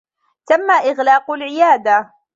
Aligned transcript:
تمّ 0.45 0.71
إغلاق 0.71 1.31
العيادة. 1.31 2.13